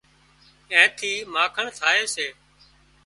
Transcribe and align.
اين 0.73 0.87
ٿِي 0.97 1.11
مانکڻ 1.33 1.65
ٿائي 1.79 2.03
سي 2.13 2.27